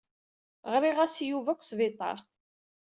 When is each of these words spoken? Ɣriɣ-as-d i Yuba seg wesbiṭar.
Ɣriɣ-as-d 0.73 1.17
i 1.23 1.25
Yuba 1.29 1.51
seg 1.55 1.59
wesbiṭar. 1.61 2.17